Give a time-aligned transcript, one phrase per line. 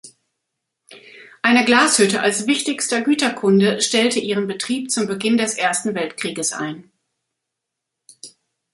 [1.43, 6.89] Eine Glashütte als wichtigster Güterkunde stellte ihren Betrieb zum Beginn des Ersten Weltkrieges ein.